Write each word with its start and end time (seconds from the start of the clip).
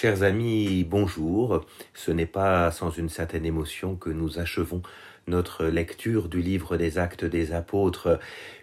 Chers 0.00 0.22
amis, 0.22 0.82
bonjour. 0.88 1.66
Ce 1.92 2.10
n'est 2.10 2.24
pas 2.24 2.70
sans 2.70 2.88
une 2.88 3.10
certaine 3.10 3.44
émotion 3.44 3.96
que 3.96 4.08
nous 4.08 4.38
achevons 4.38 4.80
notre 5.26 5.66
lecture 5.66 6.30
du 6.30 6.40
livre 6.40 6.78
des 6.78 6.96
actes 6.96 7.26
des 7.26 7.52
apôtres, 7.52 8.18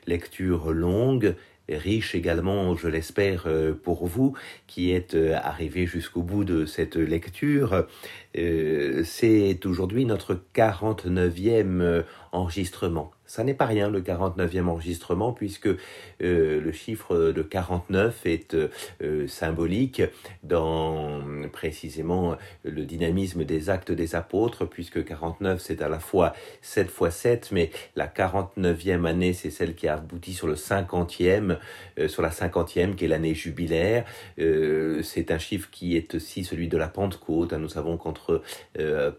lecture 0.08 0.72
longue, 0.72 1.36
riche 1.70 2.16
également, 2.16 2.76
je 2.76 2.88
l'espère, 2.88 3.44
euh, 3.46 3.76
pour 3.76 4.08
vous 4.08 4.36
qui 4.66 4.92
êtes 4.92 5.14
euh, 5.14 5.36
arrivés 5.36 5.86
jusqu'au 5.86 6.24
bout 6.24 6.44
de 6.44 6.66
cette 6.66 6.96
lecture. 6.96 7.86
Euh, 8.36 9.04
c'est 9.06 9.64
aujourd'hui 9.68 10.06
notre 10.06 10.42
49e 10.56 12.04
enregistrement. 12.32 13.12
Ça 13.28 13.44
n'est 13.44 13.54
pas 13.54 13.66
rien 13.66 13.90
le 13.90 14.02
49e 14.02 14.68
enregistrement 14.68 15.34
puisque 15.34 15.68
euh, 15.68 15.78
le 16.62 16.72
chiffre 16.72 17.32
de 17.32 17.42
49 17.42 18.26
est 18.26 18.56
euh, 18.56 19.28
symbolique 19.28 20.02
dans 20.44 21.22
précisément 21.52 22.38
le 22.64 22.86
dynamisme 22.86 23.44
des 23.44 23.70
actes 23.70 23.92
des 23.92 24.16
apôtres 24.16 24.66
puisque 24.66 25.04
49 25.04 25.62
c'est 25.62 25.82
à 25.82 25.90
la 25.90 26.00
fois 26.00 26.34
7 26.62 26.90
fois 26.90 27.12
7 27.12 27.50
mais 27.52 27.70
la 27.98 28.08
49e 28.08 29.06
année 29.06 29.34
c'est 29.34 29.52
celle 29.52 29.76
qui 29.76 29.90
a 29.90 29.96
abouti 29.96 30.34
sur 30.34 30.48
le 30.48 30.56
50e 30.56 31.58
euh, 32.00 32.08
sur 32.08 32.22
la 32.22 32.30
50e 32.30 32.96
qui 32.96 33.06
est 33.06 33.10
l'année 33.10 33.36
jubilaire. 33.36 34.06
C'est 34.38 35.32
un 35.32 35.38
chiffre 35.38 35.70
qui 35.70 35.98
est 35.98 36.16
aussi 36.16 36.44
celui 36.44 36.68
de 36.68 36.78
la 36.78 36.88
Pentecôte. 36.88 37.54
Nous 37.54 37.68
savons 37.68 37.98
qu'entre 37.98 38.42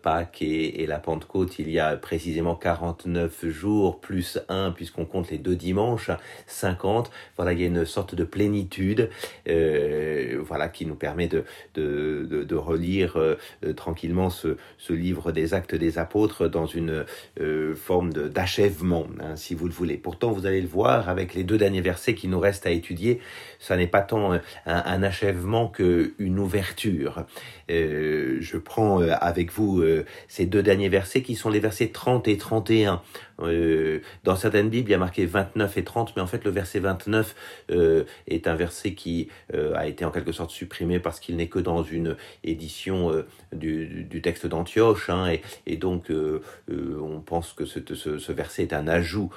Pâques 0.02 0.42
et 0.42 0.86
la 0.86 0.98
Pentecôte 0.98 1.59
il 1.59 1.70
y 1.70 1.78
a 1.78 1.97
précisément 1.97 2.55
49 2.55 3.47
jours 3.47 3.98
plus 4.01 4.38
1 4.48 4.73
puisqu'on 4.73 5.05
compte 5.05 5.30
les 5.30 5.38
deux 5.38 5.57
dimanches, 5.57 6.11
50. 6.47 7.11
Voilà, 7.37 7.52
il 7.52 7.61
y 7.61 7.65
a 7.65 7.66
une 7.66 7.84
sorte 7.84 8.15
de 8.15 8.25
plénitude 8.25 9.11
euh, 9.48 10.39
voilà, 10.41 10.69
qui 10.69 10.87
nous 10.87 10.95
permet 10.95 11.29
de, 11.29 11.45
de, 11.75 12.45
de, 12.45 12.56
relire 12.56 13.16
euh, 13.16 13.37
tranquillement 13.75 14.30
ce, 14.30 14.56
ce, 14.79 14.92
livre 14.92 15.33
des 15.33 15.55
actes 15.55 15.75
des 15.75 15.98
apôtres 15.98 16.48
dans 16.48 16.67
une 16.67 17.05
euh, 17.41 17.75
forme 17.75 18.12
d'achèvement, 18.12 19.06
hein, 19.20 19.37
si 19.37 19.55
vous 19.55 19.67
le 19.67 19.72
voulez. 19.72 19.97
Pourtant, 19.97 20.33
vous 20.33 20.47
allez 20.47 20.61
le 20.61 20.69
voir 20.69 21.09
avec 21.09 21.34
les 21.34 21.44
deux 21.44 21.59
derniers 21.59 21.81
versets 21.81 22.15
qui 22.15 22.28
nous 22.28 22.41
restent 22.41 22.67
à 22.67 22.70
étudier, 22.70 23.20
ça 23.59 23.77
n'est 23.77 23.87
pas 23.87 24.03
tant 24.03 24.33
un, 24.33 24.41
un 24.67 25.03
achèvement 25.03 25.69
qu'une 25.69 26.39
ouverture. 26.39 27.25
je 27.69 28.56
prends 28.56 29.00
avec 29.00 29.53
vous 29.53 29.83
ces 30.27 30.47
deux 30.47 30.62
derniers 30.62 30.89
versets 30.89 31.22
qui 31.22 31.34
sont 31.34 31.50
les 31.50 31.61
versets 31.61 31.89
30 31.89 32.28
et 32.28 32.37
31. 32.37 33.03
Euh, 33.41 33.88
dans 34.25 34.36
certaines 34.36 34.69
Bibles, 34.69 34.89
il 34.89 34.92
y 34.92 34.94
a 34.94 34.98
marqué 34.98 35.27
29 35.27 35.77
et 35.78 35.84
30, 35.84 36.14
mais 36.17 36.22
en 36.22 36.27
fait, 36.27 36.44
le 36.44 36.50
verset 36.50 36.81
29 36.81 37.34
euh, 37.70 38.05
est 38.27 38.47
un 38.47 38.55
verset 38.55 38.94
qui 38.94 39.28
euh, 39.55 39.72
a 39.75 39.86
été 39.86 40.05
en 40.05 40.11
quelque 40.11 40.33
sorte 40.33 40.50
supprimé 40.50 40.98
parce 40.98 41.20
qu'il 41.20 41.36
n'est 41.36 41.48
que 41.48 41.58
dans 41.58 41.83
une 41.83 42.16
édition 42.44 43.11
euh, 43.12 43.27
du, 43.53 44.20
texte 44.22 44.47
d'Antioche, 44.47 45.11
hein, 45.11 45.33
et, 45.66 45.77
donc 45.77 46.11
euh, 46.11 46.42
on 46.69 47.20
pense 47.20 47.53
que 47.53 47.64
ce, 47.64 48.33
verset 48.33 48.62
est 48.64 48.72
un 48.72 48.89
ajout 48.89 49.31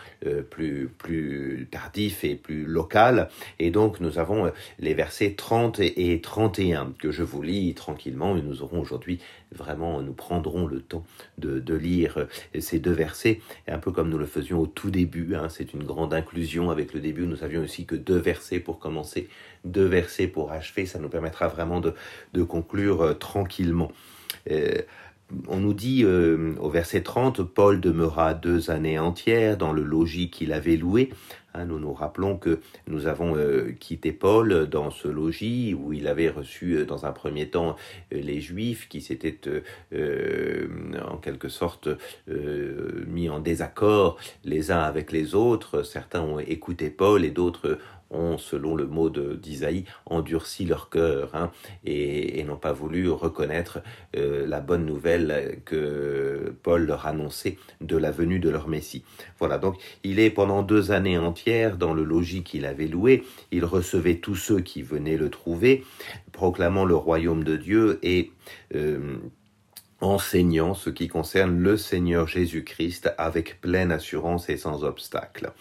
plus, 0.50 1.68
tardif 1.70 2.24
et 2.24 2.36
plus 2.36 2.66
local, 2.66 3.30
et 3.60 3.70
donc 3.70 4.00
nous 4.00 4.18
avons 4.18 4.52
les 4.80 4.94
versets 4.94 5.34
30 5.34 5.80
et 5.80 6.20
31 6.22 6.94
que 6.98 7.12
je 7.12 7.24
vous 7.24 7.42
lis 7.42 7.74
tranquillement, 7.74 8.36
et 8.36 8.42
nous 8.42 8.64
aurons 8.64 8.82
aujourd'hui 8.82 9.20
vraiment, 9.54 10.02
nous 10.02 10.14
prendrons 10.14 10.66
le 10.66 10.82
temps 10.82 11.06
de, 11.38 11.76
lire 11.76 12.28
ces 12.60 12.80
deux 12.80 12.92
versets, 12.92 13.40
un 13.68 13.78
peu 13.78 13.92
comme 13.92 14.10
nous 14.10 14.18
le 14.18 14.26
au 14.52 14.68
tout 14.68 14.92
début. 14.92 15.36
Hein. 15.36 15.48
C'est 15.50 15.74
une 15.74 15.84
grande 15.84 16.14
inclusion 16.14 16.70
avec 16.70 16.94
le 16.94 17.00
début. 17.00 17.26
Nous 17.26 17.38
savions 17.38 17.62
aussi 17.62 17.86
que 17.86 17.96
deux 17.96 18.18
versets 18.18 18.60
pour 18.60 18.80
commencer, 18.80 19.30
deux 19.66 19.86
versets 19.86 20.28
pour 20.28 20.52
achever. 20.52 20.86
Ça 20.86 21.00
nous 21.00 21.10
permettra 21.10 21.48
vraiment 21.48 21.80
de, 21.80 21.94
de 22.34 22.44
conclure 22.44 23.02
euh, 23.02 23.14
tranquillement. 23.14 23.92
Euh, 24.50 24.82
on 25.48 25.58
nous 25.58 25.74
dit 25.74 26.04
euh, 26.04 26.54
au 26.60 26.70
verset 26.70 27.02
30, 27.02 27.44
Paul 27.44 27.80
demeura 27.80 28.34
deux 28.34 28.70
années 28.70 29.00
entières 29.00 29.58
dans 29.58 29.72
le 29.72 29.84
logis 29.84 30.30
qu'il 30.30 30.54
avait 30.54 30.78
loué. 30.78 31.12
Hein, 31.54 31.66
nous 31.66 31.80
nous 31.80 31.94
rappelons 31.94 32.38
que 32.38 32.62
nous 32.88 33.08
avons 33.08 33.36
euh, 33.36 33.74
quitté 33.78 34.14
Paul 34.14 34.68
dans 34.68 34.90
ce 34.90 35.10
logis 35.10 35.74
où 35.74 35.92
il 35.92 36.08
avait 36.08 36.30
reçu 36.30 36.78
euh, 36.78 36.86
dans 36.86 37.06
un 37.06 37.12
premier 37.12 37.50
temps 37.50 37.76
euh, 38.14 38.22
les 38.22 38.40
Juifs 38.40 38.88
qui 38.88 39.02
s'étaient 39.02 39.40
en 39.92 41.18
quelque 41.18 41.50
sorte 41.50 41.90
mis 42.28 43.30
en 43.30 43.40
désaccord 43.40 44.18
les 44.44 44.72
uns 44.72 44.82
avec 44.82 45.12
les 45.12 45.36
autres. 45.36 45.84
Certains 45.84 46.22
ont 46.22 46.40
écouté 46.40 46.90
Paul 46.90 47.26
et 47.26 47.32
d'autres 47.32 47.80
ont, 48.12 48.38
selon 48.38 48.76
le 48.76 48.86
mot 48.88 49.10
d'Isaïe, 49.10 49.86
endurci 50.06 50.66
leur 50.66 50.90
cœur 50.90 51.30
hein, 51.34 51.52
et, 51.86 52.44
n'ont 52.44 52.58
pas 52.58 52.74
voulu 52.74 53.10
reconnaître 53.10 53.80
euh, 54.16 54.46
la 54.48 54.62
bonne 54.62 54.86
nouvelle 54.86 55.60
que 55.64 56.54
Paul 56.64 56.86
leur 56.86 57.06
annonçait 57.06 57.58
de 57.82 57.98
la 57.98 58.12
venue 58.12 58.40
de 58.40 58.50
leur 58.50 58.68
Messie. 58.68 59.04
Voilà, 59.40 59.58
donc 59.58 59.76
il 60.04 60.20
est 60.20 60.32
pendant 60.32 60.64
deux 60.64 60.92
années 60.92 61.18
entières 61.18 61.78
dans 61.78 61.94
le 61.94 62.04
logis 62.04 62.44
qu'il 62.44 62.66
avait 62.66 62.88
loué, 62.88 63.24
il 63.52 63.64
recevait 63.66 64.16
tous 64.16 64.36
ceux 64.36 64.60
qui 64.60 64.82
venaient 64.82 65.18
le 65.18 65.30
trouver, 65.30 65.84
proclamant 66.32 66.86
le 66.86 66.96
royaume 66.96 67.44
de 67.44 67.58
Dieu 67.58 68.00
et... 68.04 68.32
Euh, 68.76 69.18
enseignant 70.02 70.74
ce 70.74 70.90
qui 70.90 71.08
concerne 71.08 71.58
le 71.60 71.78
Seigneur 71.78 72.28
Jésus-Christ 72.28 73.14
avec 73.18 73.62
pleine 73.62 73.92
assurance 73.92 74.50
et 74.50 74.58
sans 74.58 74.84
obstacle. 74.84 75.52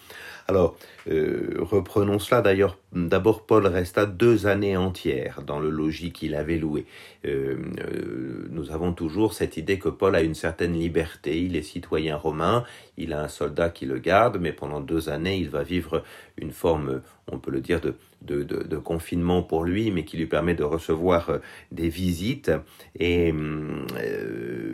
Alors, 0.47 0.75
euh, 1.09 1.55
reprenons 1.59 2.19
cela. 2.19 2.41
D'ailleurs, 2.41 2.77
d'abord, 2.93 3.45
Paul 3.45 3.67
resta 3.67 4.05
deux 4.05 4.47
années 4.47 4.77
entières 4.77 5.41
dans 5.45 5.59
le 5.59 5.69
logis 5.69 6.11
qu'il 6.11 6.35
avait 6.35 6.57
loué. 6.57 6.85
Euh, 7.25 7.55
euh, 7.79 8.47
nous 8.49 8.71
avons 8.71 8.93
toujours 8.93 9.33
cette 9.33 9.57
idée 9.57 9.79
que 9.79 9.89
Paul 9.89 10.15
a 10.15 10.21
une 10.21 10.35
certaine 10.35 10.73
liberté. 10.73 11.41
Il 11.41 11.55
est 11.55 11.61
citoyen 11.61 12.17
romain, 12.17 12.63
il 12.97 13.13
a 13.13 13.23
un 13.23 13.27
soldat 13.27 13.69
qui 13.69 13.85
le 13.85 13.99
garde, 13.99 14.37
mais 14.39 14.51
pendant 14.51 14.81
deux 14.81 15.09
années, 15.09 15.37
il 15.37 15.49
va 15.49 15.63
vivre 15.63 16.03
une 16.37 16.51
forme, 16.51 17.01
on 17.31 17.37
peut 17.37 17.51
le 17.51 17.61
dire, 17.61 17.79
de, 17.81 18.77
confinement 18.77 19.43
pour 19.43 19.63
lui, 19.63 19.91
mais 19.91 20.03
qui 20.03 20.17
lui 20.17 20.25
permet 20.25 20.55
de 20.55 20.63
recevoir 20.63 21.29
euh, 21.29 21.37
des 21.71 21.89
visites. 21.89 22.51
Et 22.99 23.33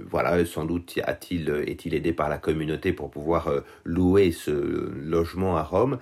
voilà, 0.09 0.45
sans 0.45 0.66
doute 0.66 0.97
a-t-il 1.03 1.49
est-il 1.67 1.94
aidé 1.94 2.13
par 2.13 2.29
la 2.29 2.38
communauté 2.38 2.94
pour 2.94 3.11
pouvoir 3.11 3.49
louer 3.84 4.31
ce 4.31 4.51
logement 4.51 5.57
à 5.57 5.63
Rome. 5.63 5.97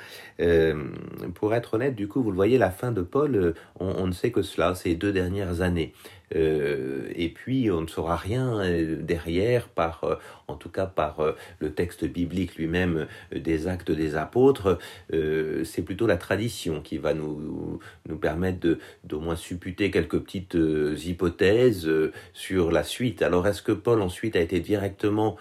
Pour 1.33 1.53
être 1.55 1.73
honnête, 1.73 1.95
du 1.95 2.04
coup, 2.07 2.21
vous 2.21 2.31
le 2.31 2.35
voyez, 2.35 2.57
la 2.57 2.71
fin 2.71 2.91
de 2.91 3.01
Paul, 3.01 3.35
euh, 3.35 3.53
on, 3.79 4.07
ne 4.07 4.11
sait 4.11 4.31
que 4.31 4.41
cela, 4.41 4.75
ces 4.75 4.95
deux 4.95 5.11
dernières 5.11 5.61
années. 5.61 5.93
Euh, 6.35 7.07
et 7.15 7.29
puis 7.29 7.69
on 7.69 7.81
ne 7.81 7.87
saura 7.87 8.15
rien 8.15 8.59
euh, 8.59 8.95
derrière 8.99 9.67
par, 9.67 10.19
en 10.47 10.55
tout 10.55 10.69
cas 10.69 10.87
par 10.87 11.21
le 11.59 11.71
texte 11.71 12.03
biblique 12.03 12.55
lui-même 12.55 13.05
des 13.31 13.67
actes 13.67 13.91
des 13.91 14.15
apôtres. 14.15 14.79
c'est 15.11 15.83
plutôt 15.83 16.07
la 16.07 16.17
tradition 16.17 16.81
qui 16.81 16.97
va 16.97 17.13
nous, 17.13 17.79
nous 18.09 18.17
permettre 18.17 18.59
de, 18.59 18.79
d'au 19.03 19.19
moins 19.19 19.35
supputer 19.35 19.91
quelques 19.91 20.19
petites 20.19 20.57
hypothèses 21.05 21.89
sur 22.33 22.71
la 22.71 22.83
suite. 22.83 23.21
Alors 23.21 23.45
est-ce 23.47 23.61
que 23.61 23.71
Paul 23.71 24.01
ensuite 24.01 24.35
a 24.35 24.39
été 24.39 24.59
directement 24.59 25.37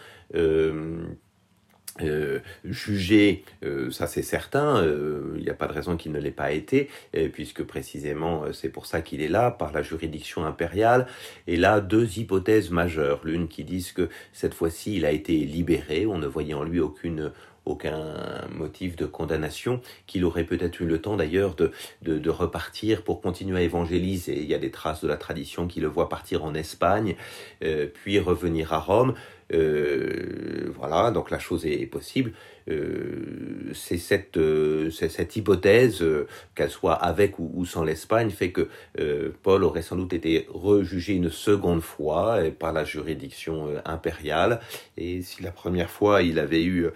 jugé, 2.65 3.45
euh, 3.63 3.91
ça 3.91 4.07
c'est 4.07 4.23
certain, 4.23 4.79
euh, 4.79 5.35
il 5.37 5.43
n'y 5.43 5.51
a 5.51 5.55
pas 5.55 5.67
de 5.67 5.73
raison 5.73 5.97
qu'il 5.97 6.13
ne 6.13 6.19
l'ait 6.19 6.31
pas 6.31 6.53
été, 6.53 6.91
puisque 7.33 7.63
précisément 7.63 8.45
c'est 8.53 8.69
pour 8.69 8.87
ça 8.87 9.01
qu'il 9.01 9.23
est 9.23 9.29
là, 9.29 9.51
par 9.51 9.73
la 9.73 9.83
juridiction 9.83 10.45
impériale. 10.45 11.07
Et 11.47 11.57
là, 11.57 11.81
deux 11.81 12.19
hypothèses 12.19 12.71
majeures. 12.71 13.21
L'une 13.25 13.49
qui 13.49 13.65
dit 13.65 13.93
que 13.95 14.09
cette 14.33 14.55
fois-ci 14.55 14.97
il 14.97 15.05
a 15.05 15.13
été 15.13 15.33
libéré, 15.39 16.07
on 16.07 16.19
ne 16.19 16.27
voyait 16.27 16.55
en 16.55 16.65
lui 16.65 16.81
aucune 16.81 17.33
aucun 17.67 18.47
motif 18.51 18.97
de 18.97 19.07
condamnation, 19.07 19.81
qu'il 20.07 20.25
aurait 20.25 20.45
peut-être 20.45 20.81
eu 20.81 20.87
le 20.87 21.01
temps 21.01 21.17
d'ailleurs 21.17 21.55
de, 21.55 21.73
de, 22.03 22.19
de, 22.19 22.31
repartir 22.31 23.03
pour 23.03 23.21
continuer 23.21 23.59
à 23.59 23.63
évangéliser. 23.63 24.39
Il 24.41 24.47
y 24.47 24.55
a 24.55 24.59
des 24.59 24.71
traces 24.71 25.03
de 25.03 25.09
la 25.09 25.17
tradition 25.17 25.67
qui 25.67 25.81
le 25.81 25.89
voit 25.89 26.09
partir 26.09 26.45
en 26.45 26.55
Espagne, 26.55 27.17
euh, 27.63 27.87
puis 27.93 28.19
revenir 28.19 28.73
à 28.73 28.79
Rome. 28.79 29.15
Euh, 29.55 30.73
voilà, 30.77 31.11
donc 31.11 31.31
la 31.31 31.39
chose 31.39 31.65
est, 31.67 31.87
possible. 31.87 32.33
Euh, 32.69 33.71
c'est 33.75 33.99
cette, 33.99 34.37
euh, 34.37 34.91
hypothèse, 35.37 36.03
euh, 36.03 36.27
qu'elle 36.55 36.71
soit 36.71 36.95
avec 36.95 37.39
ou, 37.39 37.51
ou 37.55 37.65
sans 37.67 37.85
l'Espagne, 37.85 38.31
fait 38.31 38.51
que 38.51 38.69
euh, 38.99 39.31
Paul 39.43 39.65
aurait 39.65 39.83
sans 39.83 39.97
doute 39.97 40.13
été 40.13 40.47
rejugé 40.49 41.15
une 41.15 41.31
seconde 41.31 41.83
fois 41.83 42.39
par 42.59 42.73
la 42.73 42.85
juridiction 42.85 43.69
impériale. 43.85 44.61
Et 44.97 45.23
si 45.23 45.43
la 45.43 45.51
première 45.51 45.91
fois 45.91 46.23
il 46.23 46.39
avait 46.39 46.65
eu 46.65 46.89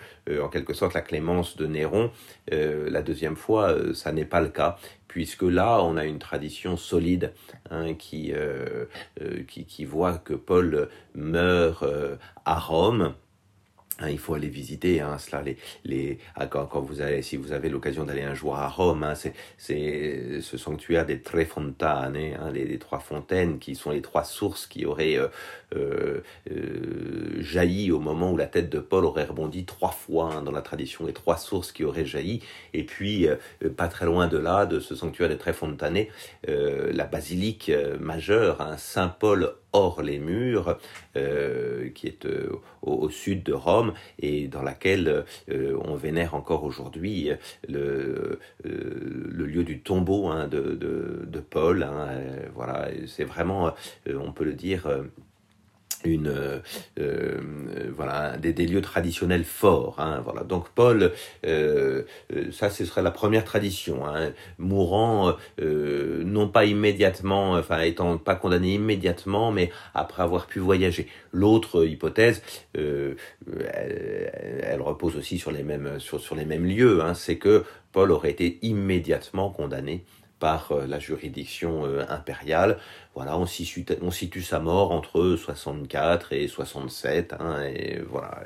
en 0.43 0.49
quelque 0.49 0.75
sorte 0.75 0.95
la 0.95 1.01
clémence 1.01 1.57
de 1.57 1.67
Néron, 1.67 2.11
la 2.51 3.03
deuxième 3.03 3.37
fois 3.37 3.75
ça 3.95 4.13
n'est 4.13 4.25
pas 4.25 4.41
le 4.41 4.49
cas 4.49 4.77
puisque 5.09 5.43
là, 5.43 5.83
on 5.83 5.97
a 5.97 6.05
une 6.05 6.19
tradition 6.19 6.77
solide 6.77 7.33
hein, 7.71 7.95
qui, 7.95 8.33
euh, 8.33 8.85
euh, 9.23 9.43
qui, 9.49 9.65
qui, 9.65 9.85
voit 9.85 10.19
que 10.19 10.35
Paul 10.35 10.89
meurt 11.15 11.83
euh, 11.83 12.17
à 12.45 12.59
Rome, 12.59 13.15
Hein, 14.01 14.11
il 14.11 14.19
faut 14.19 14.35
aller 14.35 14.49
visiter 14.49 15.01
hein, 15.01 15.19
cela 15.19 15.43
les 15.43 15.57
les 15.85 16.19
ah, 16.37 16.47
quand, 16.47 16.69
vous 16.81 17.01
allez 17.01 17.21
si 17.23 17.37
vous 17.37 17.53
avez 17.53 17.69
l'occasion 17.69 18.05
d'aller 18.05 18.23
un 18.23 18.35
jour 18.35 18.55
à 18.57 18.69
Rome 18.69 19.03
hein, 19.03 19.17
c'est 19.17 19.35
c'est 19.57 20.41
ce 20.41 20.57
sanctuaire 20.57 21.05
des 21.05 21.21
Tre 21.21 21.45
Fontane 21.45 22.17
hein, 22.17 22.51
les, 22.53 22.79
trois 22.79 23.01
fontaines 23.01 23.59
qui 23.59 23.75
sont 23.75 23.91
les 23.91 24.01
trois 24.01 24.23
sources 24.23 24.69
qui 24.69 24.87
auraient 24.87 25.17
euh, 25.19 25.27
euh, 25.77 26.23
euh, 26.51 27.43
jailli 27.43 27.93
au 27.93 27.99
moment 27.99 28.33
où 28.33 28.37
la 28.39 28.47
tête 28.47 28.71
de 28.71 28.79
Paul 28.79 29.05
aurait 29.05 29.25
rebondi 29.25 29.67
trois 29.67 29.91
fois 29.91 30.33
hein, 30.33 30.43
dans 30.43 30.51
la 30.51 30.63
tradition 30.63 31.05
les 31.05 31.13
trois 31.13 31.37
sources 31.37 31.73
qui 31.73 31.85
auraient 31.85 32.07
jailli. 32.07 32.43
Et 32.73 32.85
puis 32.85 33.29
euh, 33.29 33.37
pas 33.77 33.89
très 33.89 34.07
loin 34.07 34.29
de 34.29 34.39
là 34.39 34.65
de 34.65 34.81
ce 34.81 34.95
sanctuaire 34.95 35.29
des 35.29 35.37
Tre 35.37 35.53
Fontane 35.53 36.07
euh, 36.49 36.91
la 36.93 37.05
basilique 37.05 37.71
majeure 38.01 38.75
Saint 38.79 39.09
Paul 39.09 39.55
hors 39.73 40.03
les 40.03 40.19
murs, 40.19 40.79
euh, 41.17 41.91
qui 41.91 42.07
est 42.07 42.27
euh, 42.27 42.61
au, 42.83 43.11
sud 43.11 43.43
de 43.43 43.53
Rome 43.53 43.93
et 44.19 44.49
dans 44.49 44.63
laquelle 44.63 45.25
euh, 45.51 45.79
on 45.85 45.95
vénère 45.95 46.35
encore 46.35 46.65
aujourd'hui 46.65 47.31
le, 47.69 48.39
lieu 48.65 49.65
du 49.65 49.81
tombeau 49.81 50.29
hein, 50.29 50.49
de, 50.49 51.43
Paul. 51.51 51.83
Hein, 51.83 52.09
voilà, 52.55 52.89
c'est 53.07 53.25
vraiment, 53.25 53.73
on 54.07 54.33
peut 54.33 54.45
le 54.45 54.55
dire, 54.55 54.89
une 56.05 56.63
voilà 57.97 58.37
des, 58.37 58.53
lieux 58.53 58.81
traditionnels 58.81 59.45
forts 59.45 59.97
hein, 59.99 60.21
voilà 60.23 60.45
donc 60.45 60.69
Paul 60.69 61.13
ça 61.43 62.71
ce 62.71 62.85
serait 62.85 63.03
la 63.03 63.11
première 63.11 63.45
tradition 63.45 64.03
mourant 64.59 65.35
non 66.29 66.49
pas 66.49 66.65
immédiatement 66.65 67.53
enfin 67.53 67.81
étant 67.81 68.19
pas 68.19 68.35
condamné 68.35 68.75
immédiatement 68.75 69.53
mais 69.53 69.71
après 69.95 70.23
avoir 70.23 70.47
pu 70.47 70.59
voyager. 70.59 71.09
L'autre 71.33 71.87
hypothèse 71.87 72.43
elle, 72.75 73.17
elle, 73.47 74.81
repose 74.81 75.17
aussi 75.17 75.39
sur 75.39 75.51
les 75.51 75.63
mêmes 75.63 75.99
sur, 75.99 76.21
sur 76.21 76.35
les 76.35 76.45
mêmes 76.45 76.67
lieux 76.67 77.03
hein, 77.03 77.15
c'est 77.15 77.37
que 77.37 77.65
Paul 77.93 78.11
aurait 78.13 78.31
été 78.31 78.59
immédiatement 78.63 79.51
condamné 79.51 80.05
par 80.39 80.73
la 80.87 81.01
juridiction 81.01 81.85
impériale 82.09 82.79
voilà, 83.19 83.37
on 83.37 83.47
situe, 83.47 83.85
on 84.01 84.13
situe 84.13 84.43
sa 84.43 84.61
mort 84.61 84.93
entre 84.93 85.35
64 85.35 86.33
et 86.35 86.47
67. 86.47 87.35
Hein, 87.41 87.65
et 87.65 87.99
voilà. 88.09 88.45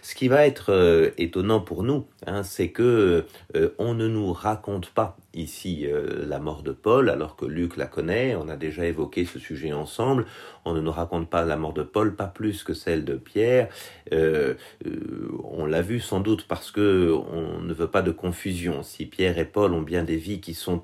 Ce 0.00 0.14
qui 0.14 0.28
va 0.28 0.46
être 0.46 0.70
euh, 0.70 1.10
étonnant 1.18 1.58
pour 1.58 1.82
nous, 1.82 2.06
hein, 2.28 2.44
c'est 2.44 2.68
que 2.68 3.26
euh, 3.56 3.70
on 3.78 3.94
ne 3.94 4.06
nous 4.06 4.32
raconte 4.32 4.90
pas 4.90 5.16
ici 5.34 5.86
euh, 5.88 6.24
la 6.24 6.38
mort 6.38 6.62
de 6.62 6.70
Paul, 6.70 7.10
alors 7.10 7.34
que 7.34 7.46
Luc 7.46 7.76
la 7.76 7.86
connaît. 7.86 8.36
On 8.36 8.48
a 8.48 8.56
déjà 8.56 8.86
évoqué 8.86 9.24
ce 9.24 9.40
sujet 9.40 9.72
ensemble. 9.72 10.26
On 10.64 10.72
ne 10.74 10.80
nous 10.80 10.92
raconte 10.92 11.28
pas 11.28 11.44
la 11.44 11.56
mort 11.56 11.72
de 11.72 11.82
Paul, 11.82 12.14
pas 12.14 12.28
plus 12.28 12.62
que 12.62 12.74
celle 12.74 13.04
de 13.04 13.16
Pierre. 13.16 13.70
On 14.12 15.66
l'a 15.66 15.82
vu 15.82 15.98
sans 15.98 16.20
doute 16.20 16.46
parce 16.46 16.70
que 16.70 17.12
on 17.32 17.60
ne 17.60 17.74
veut 17.74 17.88
pas 17.88 18.02
de 18.02 18.12
confusion. 18.12 18.84
Si 18.84 19.06
Pierre 19.06 19.38
et 19.38 19.44
Paul 19.44 19.72
ont 19.72 19.82
bien 19.82 20.04
des 20.04 20.16
vies 20.16 20.40
qui 20.40 20.54
sont 20.54 20.82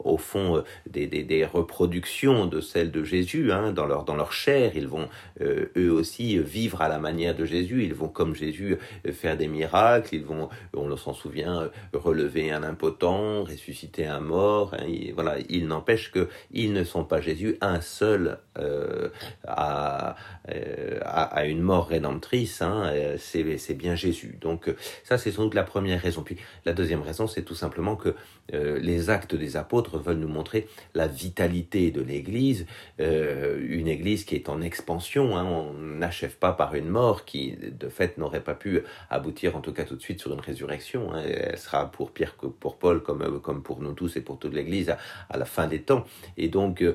au 0.00 0.16
fond 0.16 0.64
des, 0.88 1.06
des, 1.06 1.22
des 1.22 1.44
reproductions 1.44 2.46
de 2.46 2.60
celles 2.60 2.79
de 2.84 3.04
Jésus, 3.04 3.52
hein, 3.52 3.72
dans, 3.72 3.86
leur, 3.86 4.04
dans 4.04 4.16
leur 4.16 4.32
chair, 4.32 4.72
ils 4.74 4.88
vont 4.88 5.08
euh, 5.40 5.66
eux 5.76 5.92
aussi 5.92 6.38
vivre 6.38 6.80
à 6.82 6.88
la 6.88 6.98
manière 6.98 7.34
de 7.34 7.44
Jésus, 7.44 7.84
ils 7.84 7.94
vont 7.94 8.08
comme 8.08 8.34
Jésus 8.34 8.78
faire 9.12 9.36
des 9.36 9.48
miracles, 9.48 10.14
ils 10.14 10.24
vont, 10.24 10.48
on 10.74 10.96
s'en 10.96 11.12
souvient, 11.12 11.70
relever 11.92 12.50
un 12.50 12.62
impotent, 12.62 13.44
ressusciter 13.44 14.06
un 14.06 14.20
mort, 14.20 14.74
hein, 14.74 14.86
voilà, 15.14 15.36
il 15.48 15.66
n'empêche 15.66 16.10
que 16.10 16.28
ils 16.50 16.72
ne 16.72 16.84
sont 16.84 17.04
pas 17.04 17.20
Jésus, 17.20 17.56
un 17.60 17.80
seul 17.80 18.38
euh, 18.58 19.08
à, 19.46 20.16
euh, 20.50 20.98
à, 21.02 21.44
une 21.46 21.60
mort 21.60 21.88
rédemptrice, 21.88 22.62
hein, 22.62 22.92
c'est 23.18 23.74
bien 23.74 23.94
Jésus. 23.94 24.38
Donc 24.40 24.72
ça 25.04 25.18
c'est 25.18 25.30
sans 25.30 25.44
doute 25.44 25.54
la 25.54 25.64
première 25.64 26.00
raison. 26.00 26.22
Puis 26.22 26.36
la 26.64 26.72
deuxième 26.72 27.02
raison 27.02 27.26
c'est 27.26 27.42
tout 27.42 27.54
simplement 27.54 27.96
que 27.96 28.14
euh, 28.54 28.78
les 28.80 29.10
actes 29.10 29.34
des 29.34 29.56
apôtres 29.56 29.98
veulent 29.98 30.18
nous 30.18 30.28
montrer 30.28 30.66
la 30.94 31.06
vitalité 31.06 31.90
de 31.90 32.02
l'Église, 32.02 32.66
euh, 33.00 33.58
une 33.68 33.88
Église 33.88 34.24
qui 34.24 34.34
est 34.34 34.48
en 34.48 34.60
expansion. 34.60 35.36
Hein, 35.36 35.44
on 35.44 35.72
n'achève 35.74 36.36
pas 36.36 36.52
par 36.52 36.74
une 36.74 36.88
mort 36.88 37.24
qui, 37.24 37.56
de 37.56 37.88
fait, 37.88 38.18
n'aurait 38.18 38.42
pas 38.42 38.54
pu 38.54 38.82
aboutir, 39.08 39.56
en 39.56 39.60
tout 39.60 39.72
cas 39.72 39.84
tout 39.84 39.96
de 39.96 40.02
suite, 40.02 40.20
sur 40.20 40.32
une 40.32 40.40
résurrection. 40.40 41.12
Hein. 41.12 41.22
Elle 41.26 41.58
sera 41.58 41.90
pour 41.90 42.12
Pierre 42.12 42.36
que 42.36 42.46
pour 42.46 42.76
Paul, 42.76 43.02
comme, 43.02 43.22
euh, 43.22 43.38
comme 43.38 43.62
pour 43.62 43.80
nous 43.80 43.92
tous 43.92 44.16
et 44.16 44.20
pour 44.20 44.38
toute 44.38 44.54
l'Église, 44.54 44.94
à, 45.28 45.36
la 45.36 45.44
fin 45.44 45.66
des 45.66 45.82
temps. 45.82 46.04
Et 46.36 46.48
donc, 46.48 46.82
euh, 46.82 46.94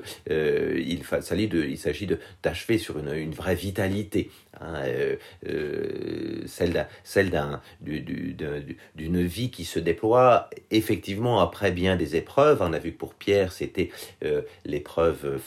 il, 0.78 1.02
il 1.02 1.78
s'agit 1.78 2.08
d'achever 2.42 2.78
sur 2.78 2.98
une, 2.98 3.30
vraie 3.32 3.54
vitalité. 3.54 4.30
Hein, 4.60 4.74
euh, 4.86 5.16
euh, 5.46 6.42
celle 6.46 7.30
d'un 7.30 7.60
d'une 7.84 9.26
vie 9.26 9.50
qui 9.50 9.64
se 9.64 9.78
déploie 9.78 10.48
effectivement 10.70 11.40
après 11.40 11.72
bien 11.72 11.96
des 11.96 12.16
épreuves. 12.16 12.58
On 12.62 12.72
a 12.72 12.78
vu 12.78 12.92
que 12.92 12.98
pour 12.98 13.14
Pierre, 13.14 13.52
c'était 13.52 13.90
euh, 14.24 14.42
l'épreuve 14.64 15.38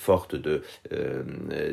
euh, 0.92 1.24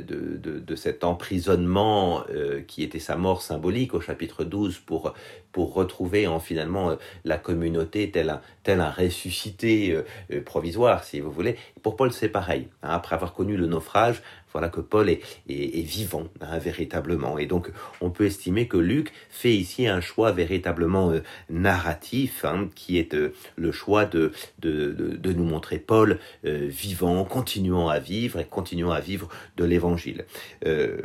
de, 0.03 0.75
cet 0.77 1.05
emprisonnement 1.05 2.25
euh, 2.31 2.61
qui 2.61 2.83
était 2.83 2.99
sa 2.99 3.17
mort 3.17 3.43
symbolique 3.43 3.95
au 3.95 4.01
chapitre 4.01 4.45
12 4.45 4.79
pour, 4.79 5.15
pour 5.57 5.73
retrouver 5.73 6.27
en 6.27 6.39
finalement 6.39 6.97
la 7.25 7.39
communauté 7.39 8.11
tel 8.11 8.29
un, 8.29 8.43
tel 8.63 8.83
un 8.83 8.91
ressuscité 8.91 9.99
provisoire, 10.45 11.03
si 11.03 11.21
vous 11.21 11.31
voulez. 11.31 11.57
Pour 11.83 11.97
Paul, 11.97 12.13
c'est 12.13 12.29
pareil. 12.29 12.69
Hein, 12.83 12.91
après 12.91 13.15
avoir 13.15 13.33
connu 13.33 13.57
le 13.57 13.67
naufrage, 13.67 14.21
voilà 14.57 14.71
que 14.71 14.81
Paul 14.81 15.11
est, 15.11 15.21
est, 15.49 15.83
vivant 15.83 16.29
hein, 16.41 16.59
véritablement. 16.59 17.39
Et 17.39 17.45
donc 17.45 17.71
on 18.01 18.09
peut 18.09 18.25
estimer 18.25 18.69
que 18.69 18.79
Luc 18.79 19.13
fait 19.29 19.55
ici 19.55 19.87
un 19.87 20.01
choix 20.01 20.33
véritablement 20.33 21.11
euh, 21.11 21.21
narratif, 21.51 22.45
hein, 22.45 22.69
qui 22.75 22.99
est 22.99 23.15
euh, 23.15 23.35
le 23.57 23.71
choix 23.71 24.07
de, 24.07 24.33
de, 24.61 24.93
de, 24.93 25.33
nous 25.35 25.45
montrer 25.45 25.79
Paul 25.79 26.19
euh, 26.47 26.67
vivant, 26.69 27.25
continuant 27.25 27.89
à 27.89 27.99
vivre 27.99 28.41
et 28.41 28.45
continuant 28.45 28.93
à 28.93 29.01
vivre 29.01 29.29
de 29.59 29.65
l'évangile. 29.65 30.25
Euh, 30.65 31.03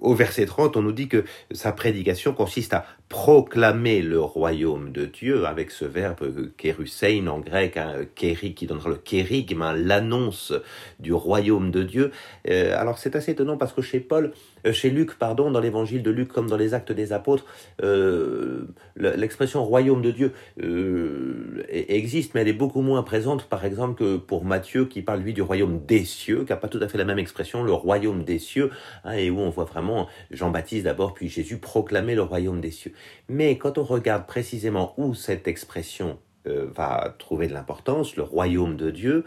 au 0.00 0.14
verset 0.14 0.46
30, 0.46 0.76
on 0.76 0.82
nous 0.82 0.92
dit 0.92 1.08
que 1.08 1.24
sa 1.52 1.72
prédication 1.72 2.32
consiste 2.32 2.74
à 2.74 2.86
proclamer 3.08 3.47
le 3.54 4.20
royaume 4.20 4.92
de 4.92 5.04
Dieu 5.04 5.46
avec 5.46 5.70
ce 5.70 5.84
verbe 5.84 6.50
kérusein 6.56 7.26
en 7.26 7.38
grec, 7.40 7.76
hein, 7.76 8.04
kéri 8.14 8.54
qui 8.54 8.66
donnera 8.66 8.90
le 8.90 8.96
kérigme, 8.96 9.62
hein, 9.62 9.74
l'annonce 9.74 10.52
du 10.98 11.12
royaume 11.12 11.70
de 11.70 11.82
Dieu. 11.82 12.10
Euh, 12.48 12.78
alors 12.78 12.98
c'est 12.98 13.16
assez 13.16 13.32
étonnant 13.32 13.56
parce 13.56 13.72
que 13.72 13.82
chez 13.82 14.00
Paul, 14.00 14.32
chez 14.72 14.90
Luc, 14.90 15.18
pardon, 15.18 15.50
dans 15.50 15.60
l'évangile 15.60 16.02
de 16.02 16.10
Luc 16.10 16.28
comme 16.28 16.48
dans 16.48 16.56
les 16.56 16.74
actes 16.74 16.92
des 16.92 17.12
apôtres, 17.12 17.44
euh, 17.82 18.66
l'expression 18.96 19.64
royaume 19.64 20.02
de 20.02 20.10
Dieu 20.10 20.32
euh, 20.62 21.62
existe, 21.68 22.34
mais 22.34 22.42
elle 22.42 22.48
est 22.48 22.52
beaucoup 22.52 22.82
moins 22.82 23.02
présente, 23.02 23.44
par 23.44 23.64
exemple, 23.64 23.98
que 23.98 24.16
pour 24.16 24.44
Matthieu 24.44 24.86
qui 24.86 25.02
parle 25.02 25.20
lui 25.20 25.32
du 25.32 25.42
royaume 25.42 25.80
des 25.86 26.04
cieux, 26.04 26.44
qui 26.44 26.50
n'a 26.50 26.56
pas 26.56 26.68
tout 26.68 26.80
à 26.82 26.88
fait 26.88 26.98
la 26.98 27.04
même 27.04 27.18
expression, 27.18 27.62
le 27.62 27.72
royaume 27.72 28.24
des 28.24 28.38
cieux, 28.38 28.70
hein, 29.04 29.12
et 29.12 29.30
où 29.30 29.38
on 29.38 29.50
voit 29.50 29.64
vraiment 29.64 30.08
Jean-Baptiste 30.30 30.84
d'abord, 30.84 31.14
puis 31.14 31.28
Jésus 31.28 31.58
proclamer 31.58 32.14
le 32.14 32.22
royaume 32.22 32.60
des 32.60 32.70
cieux. 32.70 32.92
Mais 33.28 33.58
quand 33.58 33.78
on 33.78 33.84
regarde 33.84 34.26
précisément 34.26 34.94
où 34.96 35.14
cette 35.14 35.48
expression 35.48 36.18
euh, 36.46 36.66
va 36.74 37.14
trouver 37.18 37.48
de 37.48 37.52
l'importance, 37.52 38.16
le 38.16 38.22
royaume 38.22 38.76
de 38.76 38.90
Dieu. 38.90 39.24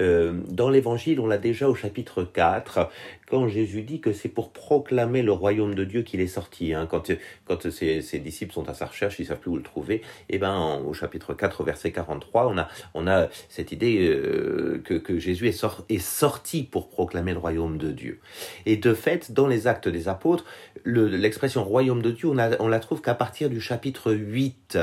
Euh, 0.00 0.40
dans 0.48 0.68
l'évangile, 0.68 1.18
on 1.18 1.26
l'a 1.26 1.38
déjà 1.38 1.68
au 1.68 1.74
chapitre 1.74 2.22
4, 2.22 2.88
quand 3.28 3.48
Jésus 3.48 3.82
dit 3.82 4.00
que 4.00 4.12
c'est 4.12 4.28
pour 4.28 4.52
proclamer 4.52 5.22
le 5.22 5.32
royaume 5.32 5.74
de 5.74 5.84
Dieu 5.84 6.02
qu'il 6.02 6.20
est 6.20 6.26
sorti. 6.26 6.74
Hein, 6.74 6.86
quand 6.88 7.10
quand 7.46 7.70
ses, 7.70 8.00
disciples 8.18 8.52
sont 8.52 8.68
à 8.68 8.74
sa 8.74 8.86
recherche, 8.86 9.18
ils 9.18 9.26
savent 9.26 9.38
plus 9.38 9.50
où 9.50 9.56
le 9.56 9.62
trouver. 9.62 9.96
Et 10.28 10.36
eh 10.36 10.38
ben 10.38 10.52
en, 10.52 10.82
au 10.82 10.92
chapitre 10.92 11.34
4, 11.34 11.64
verset 11.64 11.92
43, 11.92 12.46
on 12.46 12.58
a, 12.58 12.68
on 12.94 13.06
a 13.06 13.28
cette 13.48 13.72
idée 13.72 14.06
euh, 14.08 14.80
que, 14.84 14.94
que 14.94 15.18
Jésus 15.18 15.48
est, 15.48 15.64
est 15.88 15.98
sorti 15.98 16.62
pour 16.62 16.88
proclamer 16.88 17.32
le 17.32 17.38
royaume 17.38 17.78
de 17.78 17.90
Dieu. 17.90 18.20
Et 18.66 18.76
de 18.76 18.94
fait, 18.94 19.32
dans 19.32 19.46
les 19.46 19.66
actes 19.66 19.88
des 19.88 20.08
apôtres, 20.08 20.44
l'expression 20.84 21.62
le, 21.62 21.66
royaume 21.66 22.02
de 22.02 22.10
Dieu, 22.10 22.28
on, 22.28 22.38
a, 22.38 22.60
on 22.60 22.68
la 22.68 22.80
trouve 22.80 23.00
qu'à 23.00 23.14
partir 23.14 23.50
du 23.50 23.60
chapitre 23.60 24.12
8. 24.12 24.78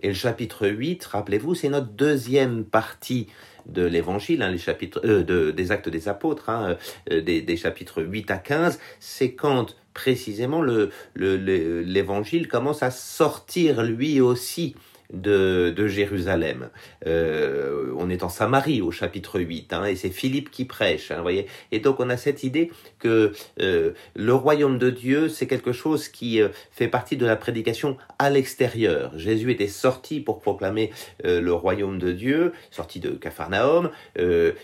Et 0.00 0.08
le 0.08 0.14
chapitre 0.14 0.68
8, 0.68 1.04
rappelez-vous, 1.04 1.54
c'est 1.54 1.68
notre 1.68 1.88
deuxième 1.88 2.64
partie 2.64 3.28
de 3.66 3.84
l'évangile, 3.84 4.42
hein, 4.42 4.50
les 4.50 4.58
chapitres 4.58 5.00
euh, 5.04 5.22
de, 5.22 5.50
des 5.50 5.72
actes 5.72 5.88
des 5.88 6.08
apôtres, 6.08 6.48
hein, 6.48 6.76
euh, 7.10 7.20
des, 7.20 7.56
chapitres 7.56 8.02
8 8.02 8.30
à 8.30 8.38
15, 8.38 8.78
c'est 9.00 9.32
quand 9.32 9.76
précisément 9.92 10.62
le, 10.62 10.90
l'évangile 11.16 12.42
le, 12.42 12.48
commence 12.48 12.82
à 12.82 12.90
sortir 12.90 13.82
lui 13.82 14.20
aussi 14.20 14.74
de, 15.12 15.72
de 15.74 15.86
Jérusalem. 15.86 16.68
Euh, 17.06 17.92
on 17.96 18.10
est 18.10 18.22
en 18.22 18.28
Samarie 18.28 18.82
au 18.82 18.90
chapitre 18.90 19.40
8, 19.40 19.72
hein, 19.72 19.84
et 19.84 19.96
c'est 19.96 20.10
Philippe 20.10 20.50
qui 20.50 20.64
prêche. 20.64 21.10
Hein, 21.10 21.22
voyez 21.22 21.46
et 21.72 21.80
donc 21.80 22.00
on 22.00 22.10
a 22.10 22.16
cette 22.16 22.44
idée 22.44 22.70
que 22.98 23.32
euh, 23.60 23.92
le 24.14 24.34
royaume 24.34 24.78
de 24.78 24.90
Dieu, 24.90 25.28
c'est 25.28 25.46
quelque 25.46 25.72
chose 25.72 26.08
qui 26.08 26.42
euh, 26.42 26.48
fait 26.70 26.88
partie 26.88 27.16
de 27.16 27.24
la 27.24 27.36
prédication 27.36 27.96
à 28.18 28.30
l'extérieur. 28.30 29.16
Jésus 29.16 29.50
était 29.50 29.66
sorti 29.66 30.20
pour 30.20 30.40
proclamer 30.40 30.90
le 31.24 31.52
royaume 31.52 31.98
de 31.98 32.12
Dieu, 32.12 32.52
sorti 32.70 33.00
de 33.00 33.10
Capharnaüm. 33.10 33.90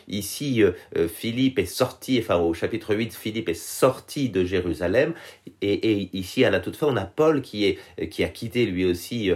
Ici, 0.09 0.63
Philippe 1.09 1.59
est 1.59 1.67
sorti, 1.67 2.19
enfin 2.19 2.37
au 2.37 2.53
chapitre 2.53 2.95
8, 2.95 3.15
Philippe 3.15 3.49
est 3.49 3.55
sorti 3.55 4.29
de 4.29 4.45
Jérusalem. 4.45 5.15
Et, 5.63 5.73
et 5.73 6.11
ici, 6.13 6.45
à 6.45 6.51
la 6.51 6.61
toute 6.61 6.77
fin, 6.77 6.87
on 6.89 6.97
a 6.97 7.05
Paul 7.05 7.43
qui, 7.43 7.65
est, 7.65 8.09
qui 8.09 8.25
a 8.25 8.29
quitté 8.29 8.67
lui 8.67 8.85
aussi 8.85 9.31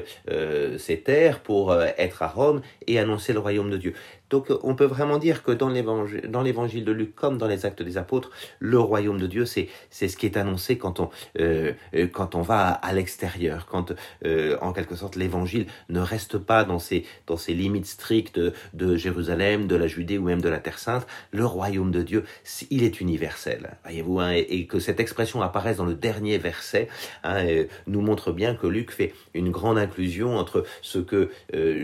ses 0.79 0.98
pour 1.45 1.75
être 1.75 2.23
à 2.23 2.29
Rome 2.29 2.63
et 2.87 2.99
annoncer 2.99 3.33
le 3.33 3.39
royaume 3.39 3.71
de 3.71 3.77
Dieu. 3.77 3.95
Donc 4.31 4.53
on 4.63 4.75
peut 4.75 4.85
vraiment 4.85 5.19
dire 5.19 5.43
que 5.43 5.53
dans 5.53 5.69
l'évangile 5.71 6.85
de 6.85 6.93
Luc 6.93 7.15
comme 7.15 7.39
dans 7.39 7.47
les 7.47 7.67
actes 7.67 7.83
des 7.83 7.97
apôtres, 7.97 8.31
le 8.59 8.79
royaume 8.79 9.19
de 9.19 9.27
Dieu, 9.27 9.45
c'est 9.47 9.69
ce 9.91 10.17
qui 10.17 10.27
est 10.27 10.37
annoncé 10.37 10.79
quand 10.79 11.01
on, 11.01 11.11
euh, 11.39 11.73
euh, 11.95 12.07
quand 12.07 12.35
on 12.35 12.43
va 12.43 12.69
à, 12.71 12.93
l'extérieur, 12.93 13.67
quand 13.67 13.93
euh, 14.25 14.57
en 14.61 14.73
quelque 14.73 14.97
sorte 14.97 15.17
l'évangile 15.17 15.67
ne 15.89 16.01
reste 16.01 16.39
pas 16.39 16.65
dans 16.65 16.79
ses, 16.79 17.05
dans 17.27 17.37
ses 17.37 17.55
limites 17.55 17.87
strictes 17.87 18.41
de, 18.75 18.97
Jérusalem, 18.97 19.67
de 19.67 19.77
la 19.77 19.87
Judée 19.87 20.19
ou 20.19 20.25
même 20.25 20.43
de 20.43 20.49
la 20.49 20.59
Terre 20.59 20.79
Sainte. 20.79 21.07
Le 21.31 21.47
royaume 21.47 21.91
de 21.91 22.03
Dieu, 22.03 22.25
il 22.71 22.83
est 22.83 23.01
universel, 23.01 23.77
voyez-vous, 23.85 24.21
hein, 24.21 24.33
et, 24.33 24.67
que 24.67 24.81
cette 24.81 25.01
expression 25.01 25.41
apparaisse 25.41 25.79
dans 25.79 25.87
le 25.87 25.95
dernier 25.95 26.37
verset 26.37 26.89
hein, 27.25 27.45
nous 27.87 28.03
montre 28.03 28.33
bien 28.33 28.55
que 28.55 28.67
Luc 28.67 28.91
fait 28.91 29.15
une 29.35 29.51
grande 29.51 29.79
inclusion 29.79 30.37
entre 30.37 30.65
ce 30.83 30.99
que 30.99 31.31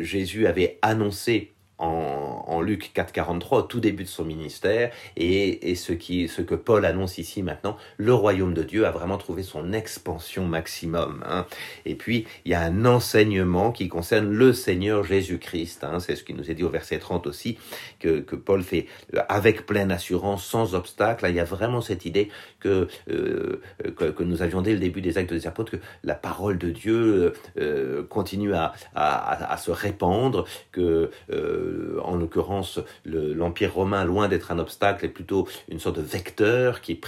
Jésus 0.02 0.46
avait 0.46 0.78
annoncé 0.82 1.53
en, 1.78 2.44
en 2.46 2.60
Luc 2.60 2.92
4.43, 2.94 3.56
au 3.56 3.62
tout 3.62 3.80
début 3.80 4.04
de 4.04 4.08
son 4.08 4.24
ministère, 4.24 4.92
et, 5.16 5.70
et 5.70 5.74
ce, 5.74 5.92
qui, 5.92 6.28
ce 6.28 6.42
que 6.42 6.54
Paul 6.54 6.84
annonce 6.84 7.18
ici 7.18 7.42
maintenant, 7.42 7.76
le 7.96 8.14
royaume 8.14 8.54
de 8.54 8.62
Dieu 8.62 8.86
a 8.86 8.90
vraiment 8.90 9.18
trouvé 9.18 9.42
son 9.42 9.72
expansion 9.72 10.44
maximum. 10.46 11.24
Hein. 11.28 11.46
Et 11.84 11.94
puis, 11.94 12.26
il 12.44 12.52
y 12.52 12.54
a 12.54 12.60
un 12.60 12.84
enseignement 12.84 13.72
qui 13.72 13.88
concerne 13.88 14.30
le 14.30 14.52
Seigneur 14.52 15.02
Jésus-Christ. 15.02 15.84
Hein. 15.84 15.98
C'est 16.00 16.16
ce 16.16 16.22
qui 16.24 16.34
nous 16.34 16.50
est 16.50 16.54
dit 16.54 16.62
au 16.64 16.70
verset 16.70 16.98
30 16.98 17.26
aussi, 17.26 17.58
que, 17.98 18.20
que 18.20 18.36
Paul 18.36 18.62
fait 18.62 18.86
avec 19.28 19.66
pleine 19.66 19.90
assurance, 19.90 20.44
sans 20.44 20.74
obstacle. 20.74 21.26
Il 21.28 21.34
y 21.34 21.40
a 21.40 21.44
vraiment 21.44 21.80
cette 21.80 22.04
idée 22.04 22.28
que, 22.60 22.88
euh, 23.10 23.60
que, 23.96 24.04
que, 24.04 24.22
nous 24.22 24.42
avions 24.42 24.62
dès 24.62 24.72
le 24.72 24.78
début 24.78 25.00
des 25.00 25.18
actes 25.18 25.32
des 25.32 25.46
apôtres, 25.46 25.72
que 25.72 25.76
la 26.02 26.14
parole 26.14 26.56
de 26.58 26.70
Dieu 26.70 27.32
euh, 27.58 28.04
continue 28.04 28.54
à, 28.54 28.72
à, 28.94 29.52
à, 29.52 29.56
se 29.56 29.70
répandre, 29.70 30.44
que... 30.70 31.10
Euh, 31.30 31.63
euh, 31.64 32.00
en 32.02 32.16
l'occurrence 32.16 32.80
l'Empire 33.04 33.74
romain, 33.74 34.04
loin 34.04 34.28
d'être 34.28 34.52
un 34.52 34.58
obstacle, 34.58 35.04
est 35.04 35.08
plutôt 35.08 35.48
une 35.68 35.78
sorte 35.78 35.96
de 35.96 36.02
vecteur 36.02 36.80
qui, 36.80 36.98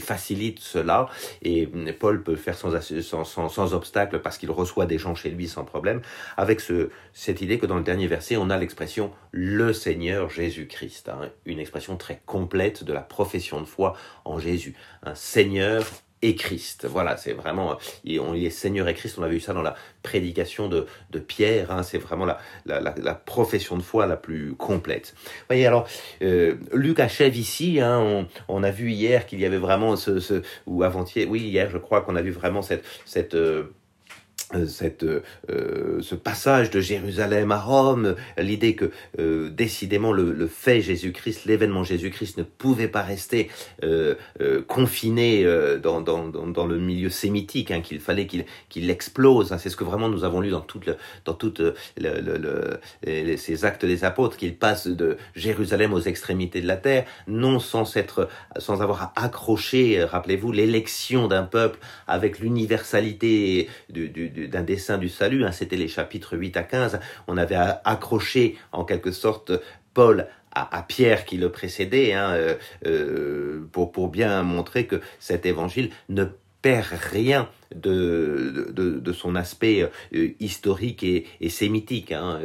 facilite 0.00 0.60
cela. 0.60 1.08
Et 1.42 1.66
Paul 1.98 2.22
peut 2.22 2.36
faire 2.36 2.56
sans, 2.56 3.74
obstacle 3.74 4.20
parce 4.20 4.38
qu'il 4.38 4.50
reçoit 4.50 4.86
des 4.86 4.98
gens 4.98 5.14
chez 5.14 5.30
lui 5.30 5.48
sans 5.48 5.64
problème, 5.64 6.00
avec 6.36 6.60
ce, 6.60 6.90
cette 7.12 7.40
idée 7.40 7.58
que 7.58 7.66
dans 7.66 7.76
le 7.76 7.84
dernier 7.84 8.06
verset, 8.06 8.36
on 8.36 8.50
a 8.50 8.56
l'expression 8.56 9.12
le 9.30 9.72
Seigneur 9.72 10.30
Jésus-Christ, 10.30 11.08
hein, 11.08 11.30
une 11.46 11.58
expression 11.58 11.96
très 11.96 12.20
complète 12.26 12.84
de 12.84 12.92
la 12.92 13.00
profession 13.00 13.60
de 13.60 13.66
foi 13.66 13.94
en 14.24 14.38
Jésus. 14.38 14.74
Un 15.02 15.14
Seigneur 15.14 15.84
et 16.22 16.36
Christ. 16.36 16.86
Voilà, 16.88 17.16
c'est 17.16 17.32
vraiment, 17.32 17.76
on 18.20 18.34
est 18.34 18.50
Seigneur 18.50 18.88
et 18.88 18.94
Christ, 18.94 19.18
on 19.18 19.22
avait 19.22 19.34
vu 19.34 19.40
ça 19.40 19.52
dans 19.52 19.62
la 19.62 19.74
prédication 20.02 20.68
de, 20.68 20.86
de 21.10 21.18
Pierre, 21.18 21.70
hein, 21.70 21.82
c'est 21.82 21.98
vraiment 21.98 22.24
la, 22.24 22.38
la, 22.64 22.80
la, 22.80 23.14
profession 23.14 23.76
de 23.76 23.82
foi 23.82 24.06
la 24.06 24.16
plus 24.16 24.54
complète. 24.54 25.14
Vous 25.16 25.30
voyez, 25.48 25.66
alors, 25.66 25.86
euh, 26.22 26.56
Luc 26.72 27.00
achève 27.00 27.36
ici, 27.36 27.80
hein, 27.80 27.98
on, 28.00 28.26
on, 28.48 28.62
a 28.62 28.70
vu 28.70 28.90
hier 28.90 29.26
qu'il 29.26 29.40
y 29.40 29.44
avait 29.44 29.58
vraiment 29.58 29.96
ce, 29.96 30.20
ce 30.20 30.42
ou 30.66 30.82
avant-hier, 30.82 31.28
oui, 31.28 31.40
hier 31.40 31.70
je 31.70 31.78
crois 31.78 32.02
qu'on 32.02 32.16
a 32.16 32.22
vu 32.22 32.30
vraiment 32.30 32.62
cette, 32.62 32.84
cette 33.04 33.34
euh, 33.34 33.74
cette, 34.66 35.04
euh, 35.04 36.00
ce 36.00 36.14
passage 36.14 36.70
de 36.70 36.80
Jérusalem 36.80 37.52
à 37.52 37.60
Rome, 37.60 38.14
l'idée 38.38 38.74
que 38.74 38.90
euh, 39.18 39.50
décidément 39.50 40.12
le, 40.12 40.32
le 40.32 40.46
fait 40.46 40.80
Jésus-Christ, 40.80 41.44
l'événement 41.46 41.84
Jésus-Christ 41.84 42.38
ne 42.38 42.42
pouvait 42.42 42.88
pas 42.88 43.02
rester 43.02 43.50
euh, 43.84 44.14
euh 44.40 44.62
confiné 44.62 45.44
dans, 45.82 46.00
dans, 46.00 46.28
dans, 46.28 46.66
le 46.66 46.78
milieu 46.78 47.10
sémitique, 47.10 47.70
hein, 47.70 47.80
qu'il 47.80 48.00
fallait 48.00 48.26
qu'il 48.26 48.44
qu'il 48.68 48.88
explose. 48.90 49.52
Hein. 49.52 49.58
C'est 49.58 49.70
ce 49.70 49.76
que 49.76 49.84
vraiment 49.84 50.08
nous 50.08 50.24
avons 50.24 50.40
lu 50.40 50.50
dans 50.50 50.60
toute 50.60 50.86
le, 50.86 50.96
dans 51.24 51.34
toutes 51.34 51.60
le, 51.60 51.74
le, 51.96 53.36
ces 53.36 53.64
actes 53.64 53.84
des 53.84 54.04
apôtres, 54.04 54.36
qu'il 54.36 54.56
passe 54.56 54.86
de 54.86 55.16
Jérusalem 55.34 55.92
aux 55.92 56.00
extrémités 56.00 56.60
de 56.60 56.66
la 56.66 56.76
terre, 56.76 57.04
non 57.26 57.58
sans 57.58 57.96
être, 57.96 58.28
sans 58.58 58.82
avoir 58.82 59.12
accroché, 59.16 60.04
rappelez-vous, 60.04 60.52
l'élection 60.52 61.28
d'un 61.28 61.44
peuple 61.44 61.78
avec 62.06 62.38
l'universalité 62.38 63.68
du, 63.90 64.08
du, 64.08 64.28
du 64.28 64.41
d'un 64.48 64.62
dessin 64.62 64.98
du 64.98 65.08
salut, 65.08 65.44
hein, 65.44 65.52
c'était 65.52 65.76
les 65.76 65.88
chapitres 65.88 66.36
8 66.36 66.56
à 66.56 66.62
15, 66.62 67.00
on 67.26 67.36
avait 67.36 67.56
accroché 67.84 68.56
en 68.72 68.84
quelque 68.84 69.12
sorte 69.12 69.52
Paul 69.94 70.26
à, 70.54 70.82
Pierre 70.82 71.24
qui 71.24 71.38
le 71.38 71.50
précédait, 71.50 72.12
hein, 72.12 72.32
euh, 72.32 72.54
euh, 72.86 73.66
pour, 73.72 73.90
pour 73.90 74.08
bien 74.08 74.42
montrer 74.42 74.86
que 74.86 75.00
cet 75.18 75.46
évangile 75.46 75.90
ne 76.10 76.26
perd 76.62 76.86
rien 77.10 77.48
de, 77.74 78.70
de, 78.70 78.98
de 78.98 79.12
son 79.12 79.34
aspect 79.34 79.88
euh, 80.14 80.28
historique 80.40 81.02
et, 81.02 81.26
et 81.40 81.48
sémitique. 81.48 82.12
Hein. 82.12 82.40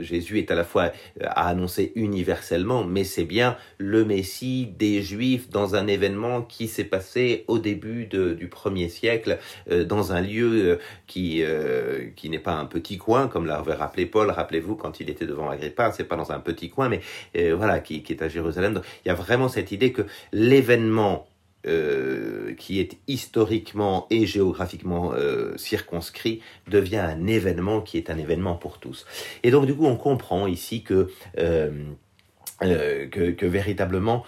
Jésus 0.00 0.38
est 0.38 0.50
à 0.50 0.54
la 0.54 0.64
fois 0.64 0.92
à 1.22 1.48
annoncer 1.48 1.92
universellement, 1.94 2.84
mais 2.84 3.04
c'est 3.04 3.24
bien 3.24 3.56
le 3.78 4.04
Messie 4.04 4.68
des 4.78 5.02
Juifs 5.02 5.48
dans 5.50 5.74
un 5.74 5.86
événement 5.86 6.42
qui 6.42 6.68
s'est 6.68 6.84
passé 6.84 7.44
au 7.46 7.58
début 7.58 8.06
de, 8.06 8.34
du 8.34 8.48
premier 8.48 8.88
siècle, 8.88 9.38
euh, 9.70 9.84
dans 9.84 10.12
un 10.12 10.20
lieu 10.20 10.50
euh, 10.72 10.76
qui, 11.06 11.42
qui 12.16 12.30
n'est 12.30 12.38
pas 12.38 12.54
un 12.54 12.66
petit 12.66 12.98
coin, 12.98 13.28
comme 13.28 13.46
l'avait 13.46 13.74
rappelé 13.74 14.06
Paul, 14.06 14.30
rappelez-vous, 14.30 14.76
quand 14.76 15.00
il 15.00 15.08
était 15.08 15.26
devant 15.26 15.48
Agrippa, 15.48 15.92
c'est 15.92 16.04
pas 16.04 16.16
dans 16.16 16.32
un 16.32 16.40
petit 16.40 16.70
coin, 16.70 16.88
mais 16.88 17.00
voilà, 17.52 17.80
qui, 17.80 18.02
qui 18.02 18.12
est 18.12 18.22
à 18.22 18.28
Jérusalem. 18.28 18.74
Donc, 18.74 18.84
il 19.04 19.08
y 19.08 19.10
a 19.10 19.14
vraiment 19.14 19.48
cette 19.48 19.72
idée 19.72 19.92
que 19.92 20.02
l'événement 20.32 21.26
euh, 21.66 22.54
qui 22.54 22.78
est 22.78 22.96
historiquement 23.08 24.06
et 24.10 24.24
géographiquement 24.24 25.12
euh, 25.14 25.56
circonscrit 25.56 26.40
devient 26.68 26.98
un 26.98 27.26
événement 27.26 27.80
qui 27.80 27.98
est 27.98 28.08
un 28.08 28.18
événement 28.18 28.54
pour 28.54 28.78
tous. 28.78 29.04
Et 29.42 29.50
donc 29.50 29.66
du 29.66 29.74
coup 29.74 29.86
on 29.86 29.96
comprend 29.96 30.46
ici 30.46 30.82
que 30.82 31.08
euh, 31.38 31.70
que, 32.60 33.44
véritablement 33.44 34.24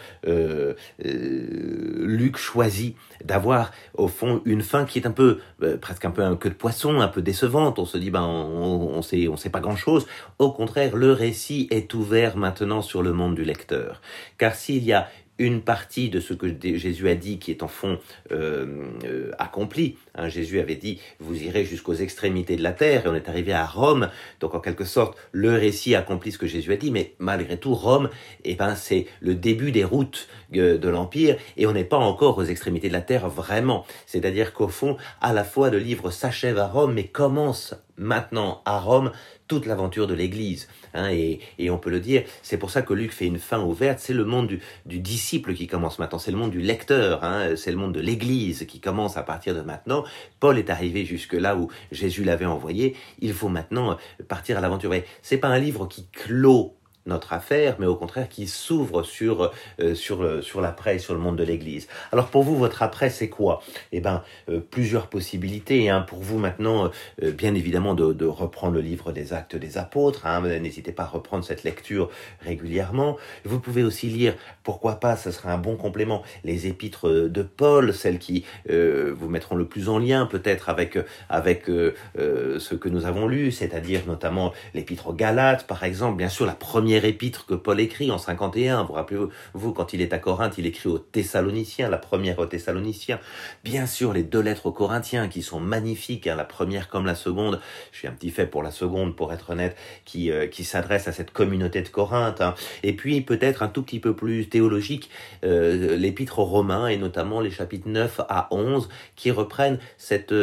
Luc 0.98 2.36
choisit 2.36 2.94
d'avoir 3.24 3.70
au 3.94 4.08
fond 4.08 4.42
une 4.44 4.60
fin 4.60 4.84
qui 4.84 4.98
est 4.98 5.06
un 5.06 5.12
peu 5.12 5.38
presque 5.80 6.04
un 6.04 6.10
peu 6.10 6.22
un 6.22 6.36
queue 6.36 6.50
de 6.50 6.54
poisson, 6.54 7.00
un 7.00 7.08
peu 7.08 7.22
décevante. 7.22 7.78
On 7.78 7.86
se 7.86 7.96
dit 7.96 8.10
ben 8.10 8.24
on, 8.24 8.96
on 8.96 9.00
sait 9.00 9.28
on 9.28 9.38
sait 9.38 9.48
pas 9.48 9.60
grand 9.60 9.76
chose. 9.76 10.06
Au 10.38 10.52
contraire, 10.52 10.94
le 10.94 11.12
récit 11.12 11.68
est 11.70 11.94
ouvert 11.94 12.36
maintenant 12.36 12.82
sur 12.82 13.02
le 13.02 13.14
monde 13.14 13.34
du 13.34 13.44
lecteur. 13.44 14.02
Car 14.36 14.54
s'il 14.54 14.84
y 14.84 14.92
a 14.92 15.08
une 15.38 15.62
partie 15.62 16.10
de 16.10 16.20
ce 16.20 16.34
que 16.34 16.46
Jésus 16.76 17.08
a 17.08 17.14
dit 17.14 17.38
qui 17.38 17.50
est 17.50 17.62
en 17.62 17.68
fond 17.68 17.98
euh, 18.32 18.88
euh, 19.04 19.30
accompli. 19.38 19.96
Hein, 20.14 20.28
Jésus 20.28 20.60
avait 20.60 20.76
dit, 20.76 21.00
vous 21.20 21.42
irez 21.42 21.64
jusqu'aux 21.64 21.94
extrémités 21.94 22.56
de 22.56 22.62
la 22.62 22.72
terre, 22.72 23.06
et 23.06 23.08
on 23.08 23.14
est 23.14 23.28
arrivé 23.28 23.52
à 23.52 23.66
Rome, 23.66 24.10
donc 24.40 24.54
en 24.54 24.60
quelque 24.60 24.84
sorte, 24.84 25.16
le 25.32 25.52
récit 25.52 25.94
accomplit 25.94 26.32
ce 26.32 26.38
que 26.38 26.46
Jésus 26.46 26.72
a 26.72 26.76
dit, 26.76 26.90
mais 26.90 27.14
malgré 27.18 27.56
tout, 27.58 27.74
Rome, 27.74 28.10
eh 28.44 28.54
ben, 28.54 28.74
c'est 28.74 29.06
le 29.20 29.34
début 29.34 29.72
des 29.72 29.84
routes 29.84 30.28
euh, 30.54 30.78
de 30.78 30.88
l'Empire, 30.88 31.36
et 31.56 31.66
on 31.66 31.72
n'est 31.72 31.84
pas 31.84 31.96
encore 31.96 32.38
aux 32.38 32.44
extrémités 32.44 32.88
de 32.88 32.92
la 32.92 33.02
terre 33.02 33.28
vraiment. 33.28 33.86
C'est-à-dire 34.06 34.52
qu'au 34.52 34.68
fond, 34.68 34.96
à 35.20 35.32
la 35.32 35.44
fois, 35.44 35.70
le 35.70 35.78
livre 35.78 36.10
s'achève 36.10 36.58
à 36.58 36.66
Rome, 36.66 36.94
mais 36.94 37.04
commence 37.04 37.74
maintenant 37.98 38.62
à 38.64 38.78
Rome 38.78 39.12
toute 39.46 39.66
l'aventure 39.66 40.06
de 40.06 40.14
l'Église. 40.14 40.68
Hein, 40.94 41.10
et, 41.10 41.40
et, 41.58 41.70
on 41.70 41.78
peut 41.78 41.90
le 41.90 42.00
dire, 42.00 42.24
c'est 42.42 42.58
pour 42.58 42.70
ça 42.70 42.82
que 42.82 42.92
Luc 42.94 43.12
fait 43.12 43.26
une 43.26 43.38
fin 43.38 43.60
ouverte, 43.60 43.98
c'est 43.98 44.12
le 44.12 44.24
monde 44.24 44.46
du, 44.46 44.60
du, 44.86 45.00
disciple 45.00 45.54
qui 45.54 45.66
commence 45.66 45.98
maintenant, 45.98 46.18
c'est 46.18 46.30
le 46.30 46.36
monde 46.36 46.50
du 46.50 46.60
lecteur, 46.60 47.24
hein, 47.24 47.56
c'est 47.56 47.70
le 47.70 47.76
monde 47.76 47.92
de 47.92 48.00
l'Église 48.00 48.66
qui 48.66 48.80
commence 48.80 49.16
à 49.16 49.22
partir 49.22 49.54
de 49.54 49.60
maintenant. 49.60 50.04
Paul 50.40 50.58
est 50.58 50.70
arrivé 50.70 51.04
jusque 51.04 51.34
là 51.34 51.56
où 51.56 51.68
Jésus 51.92 52.24
l'avait 52.24 52.46
envoyé, 52.46 52.96
il 53.20 53.32
faut 53.32 53.48
maintenant 53.48 53.96
partir 54.28 54.58
à 54.58 54.60
l'aventure. 54.60 54.92
C'est 55.22 55.38
pas 55.38 55.48
un 55.48 55.58
livre 55.58 55.86
qui 55.86 56.06
clôt 56.08 56.77
notre 57.08 57.32
affaire, 57.32 57.76
mais 57.78 57.86
au 57.86 57.96
contraire 57.96 58.28
qui 58.28 58.46
s'ouvre 58.46 59.02
sur, 59.02 59.52
sur, 59.94 60.42
sur 60.42 60.60
l'après, 60.60 60.98
sur 60.98 61.14
le 61.14 61.20
monde 61.20 61.36
de 61.36 61.44
l'Église. 61.44 61.88
Alors 62.12 62.28
pour 62.28 62.42
vous, 62.42 62.56
votre 62.56 62.82
après, 62.82 63.10
c'est 63.10 63.28
quoi? 63.28 63.62
Eh 63.92 64.00
ben, 64.00 64.22
plusieurs 64.70 65.08
possibilités. 65.08 65.88
Hein. 65.88 66.02
Pour 66.02 66.20
vous 66.20 66.38
maintenant, 66.38 66.90
bien 67.20 67.54
évidemment, 67.54 67.94
de, 67.94 68.26
reprendre 68.26 68.74
le 68.74 68.80
livre 68.80 69.12
des 69.12 69.32
Actes 69.32 69.56
des 69.56 69.78
Apôtres. 69.78 70.26
Hein. 70.26 70.40
N'hésitez 70.60 70.92
pas 70.92 71.04
à 71.04 71.06
reprendre 71.06 71.44
cette 71.44 71.64
lecture 71.64 72.10
régulièrement. 72.40 73.16
Vous 73.44 73.60
pouvez 73.60 73.82
aussi 73.82 74.06
lire, 74.06 74.34
pourquoi 74.62 75.00
pas, 75.00 75.16
ce 75.16 75.30
sera 75.30 75.52
un 75.52 75.58
bon 75.58 75.76
complément, 75.76 76.22
les 76.44 76.66
épîtres 76.66 77.08
de 77.08 77.42
Paul, 77.42 77.94
celles 77.94 78.18
qui 78.18 78.44
vous 78.68 79.28
mettront 79.28 79.56
le 79.56 79.66
plus 79.66 79.88
en 79.88 79.98
lien 79.98 80.26
peut-être 80.26 80.68
avec 80.68 80.98
avec 81.28 81.68
euh, 81.68 81.94
euh, 82.18 82.58
ce 82.58 82.74
que 82.74 82.88
nous 82.88 83.06
avons 83.06 83.26
lu, 83.26 83.52
c'est-à-dire 83.52 84.02
notamment 84.06 84.52
l'épître 84.74 85.08
aux 85.08 85.12
Galates, 85.12 85.66
par 85.66 85.84
exemple, 85.84 86.16
bien 86.16 86.28
sûr 86.28 86.46
la 86.46 86.54
première 86.54 86.97
épître 87.04 87.46
que 87.46 87.54
Paul 87.54 87.80
écrit 87.80 88.10
en 88.10 88.18
51. 88.18 88.84
Vous 88.84 88.92
rappelez-vous, 88.92 89.72
quand 89.72 89.92
il 89.92 90.00
est 90.00 90.12
à 90.12 90.18
Corinthe, 90.18 90.58
il 90.58 90.66
écrit 90.66 90.88
aux 90.88 90.98
Thessaloniciens, 90.98 91.88
la 91.88 91.98
première 91.98 92.38
aux 92.38 92.46
Thessaloniciens. 92.46 93.20
Bien 93.64 93.86
sûr, 93.86 94.12
les 94.12 94.22
deux 94.22 94.40
lettres 94.40 94.66
aux 94.66 94.72
Corinthiens 94.72 95.28
qui 95.28 95.42
sont 95.42 95.60
magnifiques, 95.60 96.26
hein, 96.26 96.36
la 96.36 96.44
première 96.44 96.88
comme 96.88 97.06
la 97.06 97.14
seconde. 97.14 97.60
Je 97.92 97.98
suis 97.98 98.08
un 98.08 98.12
petit 98.12 98.30
fait 98.30 98.46
pour 98.46 98.62
la 98.62 98.70
seconde, 98.70 99.16
pour 99.16 99.32
être 99.32 99.50
honnête, 99.50 99.76
qui 100.04 100.30
euh, 100.30 100.46
s'adresse 100.52 101.08
à 101.08 101.12
cette 101.12 101.30
communauté 101.30 101.82
de 101.82 101.88
Corinthe. 101.88 102.40
Hein. 102.40 102.54
Et 102.82 102.94
puis 102.94 103.20
peut-être 103.20 103.62
un 103.62 103.68
tout 103.68 103.82
petit 103.82 104.00
peu 104.00 104.14
plus 104.14 104.48
théologique, 104.48 105.10
l'épître 105.42 106.40
aux 106.40 106.44
Romains 106.44 106.88
et 106.88 106.96
notamment 106.96 107.40
les 107.40 107.50
chapitres 107.50 107.88
9 107.88 108.20
à 108.28 108.48
11 108.50 108.88
qui 109.16 109.30
reprennent 109.30 109.78
cette 109.96 110.34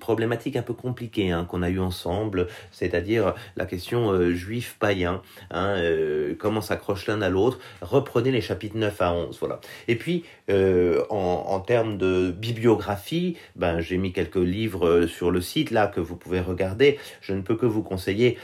problématique 0.00 0.56
un 0.56 0.62
peu 0.62 0.74
compliquée 0.74 1.30
hein, 1.30 1.44
qu'on 1.44 1.62
a 1.62 1.70
eu 1.70 1.78
ensemble, 1.78 2.48
c'est-à-dire 2.70 3.34
la 3.56 3.66
question 3.66 4.10
euh, 4.10 4.32
juif 4.32 4.76
païen, 4.78 5.22
hein, 5.50 5.74
euh, 5.88 6.34
comment 6.38 6.60
s'accroche 6.60 7.06
l'un 7.06 7.22
à 7.22 7.28
l'autre. 7.28 7.58
Reprenez 7.80 8.30
les 8.30 8.40
chapitres 8.40 8.76
9 8.76 9.02
à 9.02 9.12
11, 9.12 9.38
voilà. 9.38 9.60
Et 9.86 9.96
puis 9.96 10.24
euh, 10.50 11.04
en, 11.10 11.60
termes 11.60 11.98
de 11.98 12.30
bibliographie, 12.30 13.36
ben 13.56 13.80
j'ai 13.80 13.96
mis 13.96 14.12
quelques 14.12 14.36
livres 14.36 15.06
sur 15.06 15.30
le 15.30 15.40
site 15.40 15.70
là 15.70 15.86
que 15.86 16.00
vous 16.00 16.16
pouvez 16.16 16.40
regarder. 16.40 16.98
Je 17.20 17.34
ne 17.34 17.42
peux 17.42 17.56
que 17.56 17.66
vous 17.66 17.82
conseiller, 17.82 18.38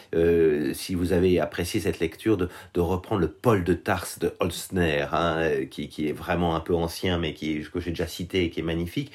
si 0.72 0.94
vous 0.94 1.12
avez 1.12 1.40
apprécié 1.40 1.80
cette 1.80 2.00
lecture, 2.00 2.36
de, 2.36 2.48
reprendre 2.76 3.20
le 3.20 3.28
Paul 3.28 3.64
de 3.64 3.72
Tarse 3.72 4.18
de 4.18 4.34
Holzner, 4.40 5.06
hein, 5.12 5.64
qui, 5.70 5.88
qui, 5.88 6.08
est 6.08 6.12
vraiment 6.12 6.54
un 6.56 6.60
peu 6.60 6.74
ancien, 6.74 7.18
mais 7.18 7.32
qui 7.34 7.62
que 7.72 7.80
j'ai 7.80 7.90
déjà 7.90 8.06
cité 8.06 8.44
et 8.44 8.50
qui 8.50 8.60
est 8.60 8.64
magnifique. 8.64 9.12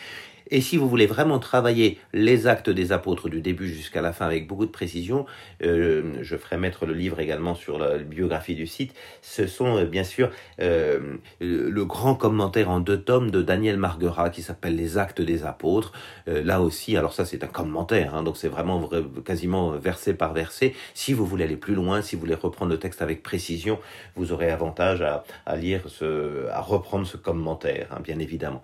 Et 0.52 0.62
si 0.62 0.78
vous 0.78 0.90
voulez 0.90 1.06
vraiment 1.06 1.38
travailler 1.38 2.00
les 2.12 2.48
actes 2.48 2.70
des 2.70 2.92
apôtres 2.92 3.30
du 3.30 3.42
début 3.42 3.68
jusqu'à 3.68 4.02
la 4.02 4.12
fin 4.12 4.26
avec 4.26 4.48
beaucoup 4.48 4.66
de 4.66 4.72
précision, 4.72 5.26
euh, 5.64 6.14
je 6.22 6.36
ferai 6.38 6.58
mettre 6.58 6.86
le 6.86 6.94
livre 6.94 7.20
également 7.20 7.54
sur 7.54 7.78
la 7.78 8.00
biographie 8.00 8.56
du 8.56 8.66
site. 8.66 8.94
Ce 9.22 9.46
sont 9.46 9.78
euh, 9.78 9.86
bien 9.86 10.04
sûr 10.04 10.32
euh, 10.60 11.18
le 11.40 11.86
grand 11.86 12.16
commentaire 12.16 12.70
en 12.70 12.80
deux 12.80 13.00
tomes 13.00 13.30
de 13.30 13.42
Daniel 13.42 13.78
Marguerat 13.78 14.32
qui 14.32 14.42
s'appelle 14.42 14.76
Les 14.76 14.98
actes 14.98 15.22
des 15.22 15.44
apôtres. 15.46 15.94
là 16.28 16.62
aussi, 16.62 16.98
alors 16.98 17.14
ça 17.14 17.26
c'est 17.26 17.44
un 17.44 17.48
commentaire, 17.48 18.16
hein, 18.16 18.24
donc 18.24 18.38
c'est 18.38 18.48
vraiment 18.48 18.90
quasiment 19.26 19.72
verset 19.72 20.14
par 20.14 20.34
verset. 20.34 20.74
Si 20.94 21.14
vous 21.14 21.26
voulez 21.26 21.44
aller 21.44 21.58
plus 21.58 21.76
loin, 21.76 22.02
si 22.02 22.16
vous 22.16 22.22
voulez 22.22 22.36
reprendre 22.36 22.72
le 22.72 22.80
texte 22.80 23.02
avec 23.02 23.24
précision, 23.24 23.80
vous 24.16 24.32
aurez 24.32 24.50
avantage 24.50 25.02
à, 25.02 25.56
lire 25.56 25.82
ce, 25.88 26.48
à 26.50 26.62
reprendre 26.62 27.06
ce 27.06 27.18
commentaire, 27.18 27.88
hein, 27.92 28.00
bien 28.04 28.20
évidemment. 28.20 28.64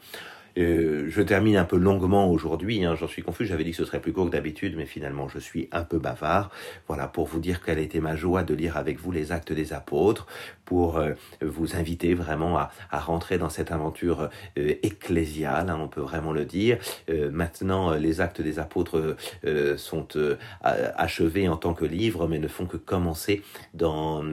Euh, 0.57 1.05
je 1.09 1.21
termine 1.21 1.57
un 1.57 1.65
peu 1.65 1.77
longuement 1.77 2.29
aujourd'hui, 2.31 2.85
hein, 2.85 2.95
j'en 2.95 3.07
suis 3.07 3.21
confus, 3.21 3.45
j'avais 3.45 3.63
dit 3.63 3.71
que 3.71 3.77
ce 3.77 3.85
serait 3.85 3.99
plus 3.99 4.13
court 4.13 4.27
que 4.27 4.31
d'habitude, 4.31 4.75
mais 4.77 4.85
finalement 4.85 5.27
je 5.27 5.39
suis 5.39 5.67
un 5.71 5.83
peu 5.83 5.99
bavard. 5.99 6.49
Voilà, 6.87 7.07
pour 7.07 7.27
vous 7.27 7.39
dire 7.39 7.61
quelle 7.61 7.79
été 7.79 7.99
ma 7.99 8.15
joie 8.15 8.43
de 8.43 8.53
lire 8.53 8.77
avec 8.77 8.99
vous 8.99 9.11
les 9.11 9.31
actes 9.31 9.51
des 9.51 9.73
apôtres, 9.73 10.27
pour 10.63 10.97
euh, 10.97 11.13
vous 11.41 11.75
inviter 11.75 12.13
vraiment 12.13 12.57
à, 12.57 12.71
à, 12.89 12.99
rentrer 12.99 13.37
dans 13.37 13.49
cette 13.49 13.71
aventure 13.71 14.29
euh, 14.57 14.73
ecclésiale, 14.81 15.69
hein, 15.69 15.77
on 15.79 15.87
peut 15.87 16.01
vraiment 16.01 16.31
le 16.31 16.45
dire. 16.45 16.77
maintenant, 17.31 17.93
les 17.93 18.21
actes 18.21 18.41
des 18.41 18.59
apôtres 18.59 19.15
sont 19.77 20.07
achevés 20.61 21.47
en 21.47 21.57
tant 21.57 21.73
que 21.73 21.85
livre, 21.85 22.27
mais 22.27 22.39
ne 22.39 22.47
font 22.47 22.65
que 22.65 22.77
commencer 22.77 23.41
dans 23.73 24.23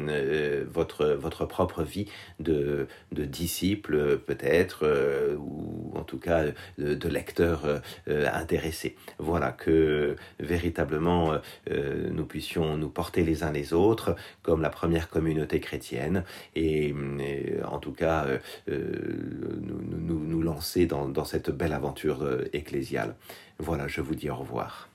votre, 0.70 1.06
votre 1.06 1.46
propre 1.46 1.82
vie 1.82 2.08
de, 2.40 2.86
de 3.12 3.24
disciple, 3.24 4.18
peut-être, 4.18 4.86
ou 5.38 5.92
en 5.94 6.02
tout 6.02 6.11
cas 6.18 6.44
de, 6.78 6.94
de 6.94 7.08
lecteurs 7.08 7.64
euh, 7.64 7.78
euh, 8.08 8.28
intéressés. 8.32 8.96
Voilà, 9.18 9.52
que 9.52 10.16
véritablement 10.40 11.34
euh, 11.70 12.10
nous 12.10 12.24
puissions 12.24 12.76
nous 12.76 12.88
porter 12.88 13.24
les 13.24 13.42
uns 13.42 13.52
les 13.52 13.72
autres 13.72 14.16
comme 14.42 14.62
la 14.62 14.70
première 14.70 15.08
communauté 15.08 15.60
chrétienne 15.60 16.24
et, 16.54 16.94
en 17.64 17.78
tout 17.78 17.92
cas 17.92 18.26
nous, 18.68 20.42
lancer 20.42 20.86
dans 20.86 21.24
cette 21.24 21.50
belle 21.50 21.72
aventure 21.72 22.26
ecclésiale. 22.52 23.14
Voilà, 23.58 23.86
je 23.88 24.00
vous 24.00 24.14
dis 24.14 24.30
au 24.30 24.36
revoir. 24.36 24.91